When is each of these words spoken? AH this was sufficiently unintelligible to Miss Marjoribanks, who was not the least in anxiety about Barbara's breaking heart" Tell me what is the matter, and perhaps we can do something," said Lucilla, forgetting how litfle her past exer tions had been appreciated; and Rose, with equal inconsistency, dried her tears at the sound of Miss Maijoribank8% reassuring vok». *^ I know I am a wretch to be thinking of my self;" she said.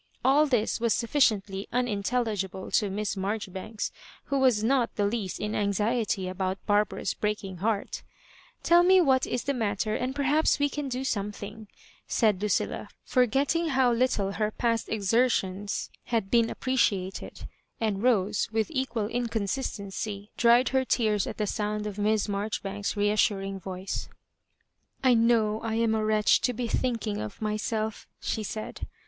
AH 0.25 0.45
this 0.45 0.79
was 0.79 0.95
sufficiently 0.95 1.67
unintelligible 1.71 2.71
to 2.71 2.89
Miss 2.89 3.15
Marjoribanks, 3.15 3.91
who 4.23 4.39
was 4.39 4.63
not 4.63 4.95
the 4.95 5.05
least 5.05 5.39
in 5.39 5.53
anxiety 5.53 6.27
about 6.27 6.57
Barbara's 6.65 7.13
breaking 7.13 7.57
heart" 7.57 8.01
Tell 8.63 8.81
me 8.81 8.99
what 8.99 9.27
is 9.27 9.43
the 9.43 9.53
matter, 9.53 9.93
and 9.93 10.15
perhaps 10.15 10.57
we 10.57 10.69
can 10.69 10.89
do 10.89 11.03
something," 11.03 11.67
said 12.07 12.41
Lucilla, 12.41 12.87
forgetting 13.05 13.67
how 13.67 13.93
litfle 13.93 14.37
her 14.37 14.49
past 14.49 14.87
exer 14.87 15.29
tions 15.29 15.91
had 16.05 16.31
been 16.31 16.49
appreciated; 16.49 17.47
and 17.79 18.01
Rose, 18.01 18.49
with 18.51 18.71
equal 18.71 19.05
inconsistency, 19.05 20.31
dried 20.35 20.69
her 20.69 20.83
tears 20.83 21.27
at 21.27 21.37
the 21.37 21.45
sound 21.45 21.85
of 21.85 21.99
Miss 21.99 22.25
Maijoribank8% 22.25 22.95
reassuring 22.95 23.59
vok». 23.61 23.79
*^ 23.87 24.07
I 25.03 25.13
know 25.13 25.61
I 25.61 25.75
am 25.75 25.93
a 25.93 26.03
wretch 26.03 26.41
to 26.41 26.53
be 26.53 26.67
thinking 26.67 27.19
of 27.21 27.39
my 27.39 27.55
self;" 27.55 28.07
she 28.19 28.41
said. 28.41 28.87